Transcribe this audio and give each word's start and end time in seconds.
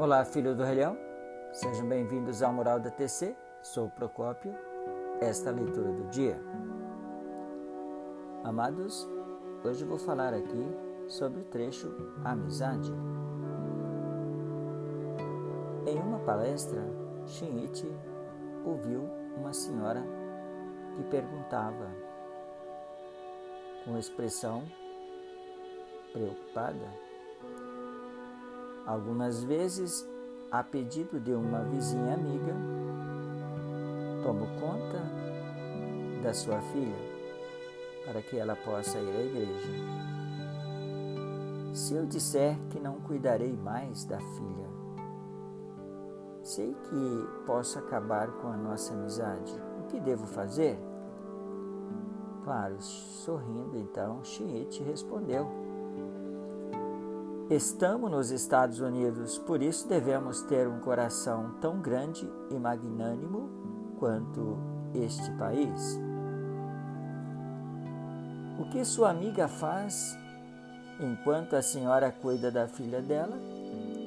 Olá, 0.00 0.24
filho 0.24 0.54
do 0.54 0.62
Relhão, 0.62 0.96
sejam 1.52 1.84
bem-vindos 1.88 2.40
ao 2.40 2.52
Moral 2.52 2.78
da 2.78 2.88
TC. 2.88 3.36
Sou 3.60 3.90
Procópio. 3.90 4.54
Esta 5.20 5.50
é 5.50 5.52
a 5.52 5.56
leitura 5.56 5.90
do 5.90 6.08
dia. 6.08 6.40
Amados, 8.44 9.08
hoje 9.64 9.84
vou 9.84 9.98
falar 9.98 10.32
aqui 10.32 10.64
sobre 11.08 11.40
o 11.40 11.44
trecho 11.46 11.92
Amizade. 12.24 12.92
Em 15.84 15.98
uma 15.98 16.20
palestra, 16.20 16.80
Shinichi 17.26 17.92
ouviu 18.64 19.02
uma 19.36 19.52
senhora 19.52 20.04
que 20.94 21.02
perguntava, 21.10 21.90
com 23.84 23.98
expressão 23.98 24.62
preocupada, 26.12 26.86
Algumas 28.88 29.44
vezes, 29.44 30.08
a 30.50 30.64
pedido 30.64 31.20
de 31.20 31.34
uma 31.34 31.62
vizinha 31.62 32.14
amiga, 32.14 32.54
tomo 34.22 34.46
conta 34.58 35.02
da 36.22 36.32
sua 36.32 36.58
filha 36.72 36.96
para 38.06 38.22
que 38.22 38.38
ela 38.38 38.56
possa 38.56 38.98
ir 38.98 39.14
à 39.14 39.22
igreja. 39.24 39.68
Se 41.74 41.96
eu 41.96 42.06
disser 42.06 42.58
que 42.70 42.80
não 42.80 42.98
cuidarei 43.00 43.54
mais 43.58 44.06
da 44.06 44.18
filha, 44.18 44.70
sei 46.42 46.72
que 46.72 47.44
posso 47.44 47.78
acabar 47.78 48.32
com 48.40 48.48
a 48.48 48.56
nossa 48.56 48.94
amizade. 48.94 49.52
O 49.82 49.86
que 49.88 50.00
devo 50.00 50.26
fazer? 50.26 50.78
Claro, 52.42 52.80
sorrindo 52.80 53.76
então, 53.76 54.24
Chiete 54.24 54.82
respondeu 54.82 55.67
Estamos 57.50 58.10
nos 58.10 58.30
Estados 58.30 58.78
Unidos, 58.78 59.38
por 59.38 59.62
isso 59.62 59.88
devemos 59.88 60.42
ter 60.42 60.68
um 60.68 60.80
coração 60.80 61.54
tão 61.62 61.80
grande 61.80 62.30
e 62.50 62.54
magnânimo 62.58 63.48
quanto 63.98 64.58
este 64.94 65.30
país. 65.38 65.98
O 68.60 68.68
que 68.68 68.84
sua 68.84 69.08
amiga 69.08 69.48
faz 69.48 70.14
enquanto 71.00 71.56
a 71.56 71.62
senhora 71.62 72.12
cuida 72.12 72.50
da 72.50 72.68
filha 72.68 73.00
dela 73.00 73.38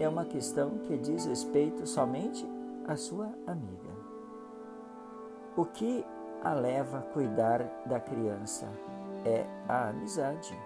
é 0.00 0.08
uma 0.08 0.24
questão 0.24 0.78
que 0.88 0.98
diz 0.98 1.24
respeito 1.24 1.86
somente 1.86 2.44
à 2.88 2.96
sua 2.96 3.32
amiga. 3.46 3.90
O 5.56 5.64
que 5.64 6.04
a 6.42 6.54
leva 6.54 6.98
a 6.98 7.02
cuidar 7.02 7.62
da 7.86 8.00
criança 8.00 8.66
é 9.24 9.46
a 9.68 9.90
amizade. 9.90 10.58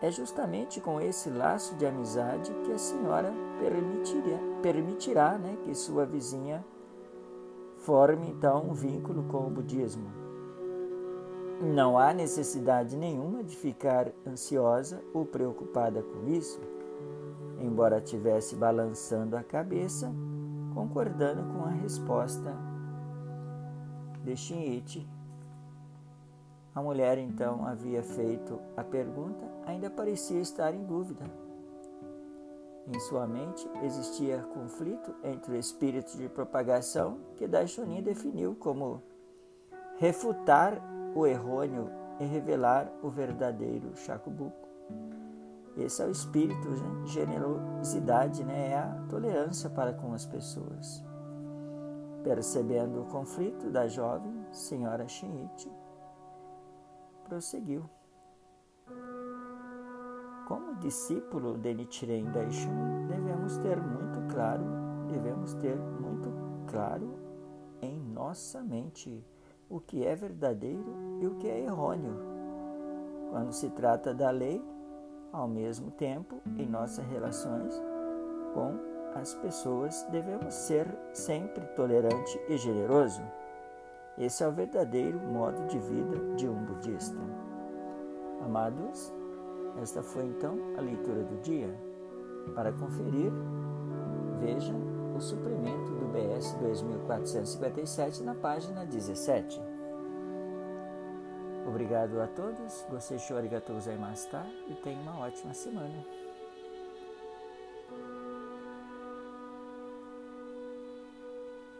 É 0.00 0.10
justamente 0.10 0.80
com 0.80 1.00
esse 1.00 1.30
laço 1.30 1.74
de 1.76 1.86
amizade 1.86 2.52
que 2.64 2.72
a 2.72 2.78
senhora 2.78 3.32
permitirá, 3.58 4.38
permitirá 4.62 5.38
né, 5.38 5.56
que 5.64 5.74
sua 5.74 6.04
vizinha 6.04 6.64
forme 7.76 8.28
então 8.28 8.68
um 8.68 8.74
vínculo 8.74 9.24
com 9.24 9.46
o 9.46 9.50
budismo. 9.50 10.10
Não 11.62 11.98
há 11.98 12.12
necessidade 12.12 12.96
nenhuma 12.96 13.42
de 13.42 13.56
ficar 13.56 14.12
ansiosa 14.26 15.02
ou 15.14 15.24
preocupada 15.24 16.02
com 16.02 16.28
isso, 16.28 16.60
embora 17.58 18.00
tivesse 18.00 18.54
balançando 18.54 19.34
a 19.34 19.42
cabeça, 19.42 20.12
concordando 20.74 21.42
com 21.54 21.64
a 21.64 21.70
resposta 21.70 22.54
de 24.22 24.36
Shinichi 24.36 25.08
a 26.76 26.82
mulher 26.82 27.16
então 27.16 27.66
havia 27.66 28.02
feito 28.02 28.60
a 28.76 28.84
pergunta, 28.84 29.42
ainda 29.64 29.88
parecia 29.88 30.38
estar 30.38 30.74
em 30.74 30.84
dúvida. 30.84 31.24
Em 32.86 33.00
sua 33.00 33.26
mente 33.26 33.66
existia 33.82 34.42
conflito 34.52 35.14
entre 35.24 35.52
o 35.52 35.56
espírito 35.56 36.18
de 36.18 36.28
propagação 36.28 37.18
que 37.34 37.48
Daishonin 37.48 38.02
definiu 38.02 38.54
como 38.54 39.02
refutar 39.98 40.78
o 41.14 41.26
errôneo 41.26 41.90
e 42.20 42.24
revelar 42.26 42.92
o 43.02 43.08
verdadeiro 43.08 43.96
Shakubuku. 43.96 44.68
Esse 45.78 46.02
é 46.02 46.06
o 46.06 46.10
espírito, 46.10 46.68
né? 46.68 47.06
generosidade, 47.06 48.44
né? 48.44 48.72
é 48.72 48.76
a 48.76 49.06
tolerância 49.08 49.70
para 49.70 49.94
com 49.94 50.12
as 50.12 50.26
pessoas. 50.26 51.02
Percebendo 52.22 53.00
o 53.00 53.06
conflito 53.06 53.70
da 53.70 53.88
jovem 53.88 54.44
senhora 54.52 55.08
Shinichi, 55.08 55.70
prosseguiu. 57.26 57.84
Como 60.46 60.76
discípulo 60.76 61.58
de 61.58 61.74
Nichiren 61.74 62.30
Daishonin, 62.30 63.06
devemos 63.08 63.56
ter 63.58 63.76
muito 63.76 64.20
claro, 64.32 64.64
devemos 65.08 65.54
ter 65.54 65.76
muito 65.76 66.32
claro 66.70 67.18
em 67.82 67.98
nossa 67.98 68.62
mente 68.62 69.24
o 69.68 69.80
que 69.80 70.06
é 70.06 70.14
verdadeiro 70.14 71.18
e 71.20 71.26
o 71.26 71.34
que 71.34 71.48
é 71.48 71.64
errôneo. 71.64 72.16
Quando 73.30 73.52
se 73.52 73.68
trata 73.70 74.14
da 74.14 74.30
lei, 74.30 74.62
ao 75.32 75.48
mesmo 75.48 75.90
tempo, 75.90 76.40
em 76.56 76.66
nossas 76.66 77.04
relações 77.06 77.74
com 78.54 78.78
as 79.18 79.34
pessoas, 79.34 80.06
devemos 80.10 80.54
ser 80.54 80.86
sempre 81.12 81.66
tolerante 81.74 82.40
e 82.48 82.56
generoso. 82.56 83.22
Esse 84.18 84.42
é 84.42 84.48
o 84.48 84.52
verdadeiro 84.52 85.18
modo 85.18 85.66
de 85.66 85.78
vida 85.78 86.34
de 86.36 86.48
um 86.48 86.64
budista. 86.64 87.18
Amados, 88.42 89.12
esta 89.82 90.02
foi 90.02 90.24
então 90.24 90.58
a 90.78 90.80
leitura 90.80 91.22
do 91.22 91.40
dia. 91.42 91.68
Para 92.54 92.72
conferir, 92.72 93.30
veja 94.38 94.72
o 95.14 95.20
suplemento 95.20 95.90
do 95.92 96.06
BS 96.06 96.54
2457 96.60 98.22
na 98.22 98.34
página 98.34 98.86
17. 98.86 99.60
Obrigado 101.68 102.20
a 102.20 102.26
todos, 102.28 102.86
gostei 102.88 103.18
de 103.18 103.34
Arigatou 103.34 103.74
gozaimasu 103.74 104.28
e 104.68 104.74
tenha 104.76 105.00
uma 105.00 105.26
ótima 105.26 105.52
semana. 105.52 106.04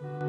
thank 0.00 0.27